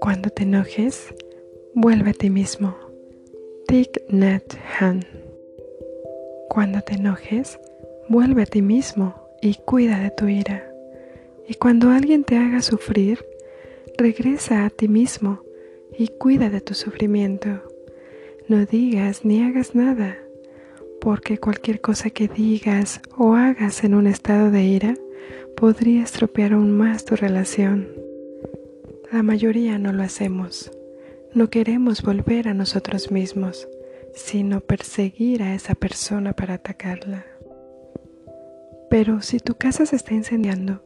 [0.00, 1.14] Cuando te enojes,
[1.74, 2.76] vuelve a ti mismo.
[3.66, 5.04] Thich Nhat Han.
[6.48, 7.58] Cuando te enojes,
[8.08, 10.72] vuelve a ti mismo y cuida de tu ira.
[11.48, 13.24] Y cuando alguien te haga sufrir,
[13.96, 15.42] regresa a ti mismo
[15.98, 17.48] y cuida de tu sufrimiento.
[18.48, 20.18] No digas ni hagas nada,
[21.00, 24.94] porque cualquier cosa que digas o hagas en un estado de ira
[25.56, 27.88] podría estropear aún más tu relación.
[29.10, 30.70] La mayoría no lo hacemos.
[31.32, 33.68] No queremos volver a nosotros mismos,
[34.14, 37.24] sino perseguir a esa persona para atacarla.
[38.90, 40.82] Pero si tu casa se está incendiando,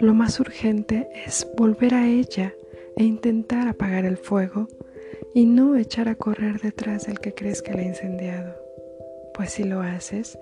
[0.00, 2.52] lo más urgente es volver a ella
[2.96, 4.68] e intentar apagar el fuego
[5.34, 8.63] y no echar a correr detrás del que crees que la ha incendiado.
[9.34, 10.38] Pues si lo haces,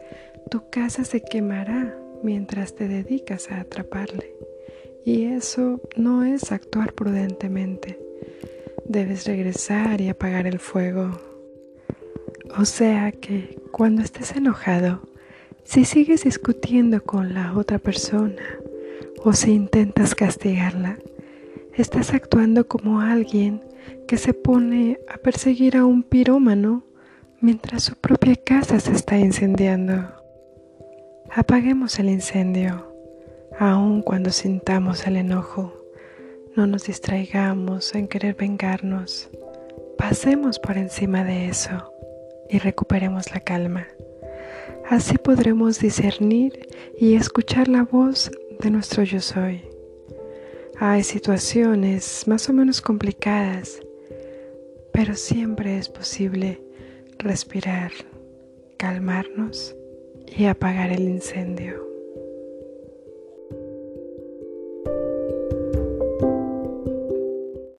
[0.50, 4.34] tu casa se quemará mientras te dedicas a atraparle.
[5.04, 7.98] Y eso no es actuar prudentemente.
[8.86, 11.18] Debes regresar y apagar el fuego.
[12.58, 15.00] O sea que cuando estés enojado,
[15.64, 18.42] si sigues discutiendo con la otra persona
[19.24, 20.98] o si intentas castigarla,
[21.74, 23.62] estás actuando como alguien
[24.06, 26.84] que se pone a perseguir a un pirómano
[27.42, 30.08] mientras su propia casa se está incendiando.
[31.34, 32.88] Apaguemos el incendio
[33.58, 35.72] aun cuando sintamos el enojo.
[36.56, 39.28] No nos distraigamos en querer vengarnos.
[39.98, 41.92] Pasemos por encima de eso
[42.48, 43.88] y recuperemos la calma.
[44.88, 49.62] Así podremos discernir y escuchar la voz de nuestro yo soy.
[50.78, 53.80] Hay situaciones más o menos complicadas,
[54.92, 56.60] pero siempre es posible
[57.22, 57.92] respirar,
[58.78, 59.76] calmarnos
[60.26, 61.91] y apagar el incendio.